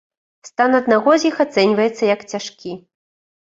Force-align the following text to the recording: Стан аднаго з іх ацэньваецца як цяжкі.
Стан 0.49 0.71
аднаго 0.79 1.11
з 1.21 1.29
іх 1.31 1.37
ацэньваецца 1.47 2.03
як 2.15 2.27
цяжкі. 2.35 2.77